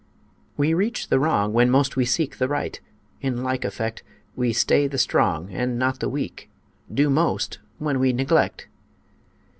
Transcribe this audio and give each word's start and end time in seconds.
We 0.57 0.73
reach 0.73 1.09
the 1.09 1.19
wrong 1.19 1.53
when 1.53 1.69
most 1.69 1.95
we 1.95 2.05
seek 2.05 2.39
The 2.39 2.47
right; 2.47 2.81
in 3.21 3.43
like 3.43 3.63
effect, 3.63 4.01
We 4.35 4.51
stay 4.51 4.87
the 4.87 4.97
strong 4.97 5.51
and 5.51 5.77
not 5.77 5.99
the 5.99 6.09
weak 6.09 6.49
Do 6.91 7.07
most 7.07 7.59
when 7.77 7.99
we 7.99 8.11
neglect. 8.11 8.67